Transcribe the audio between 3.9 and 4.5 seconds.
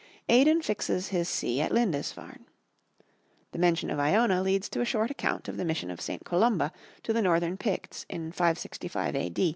of Iona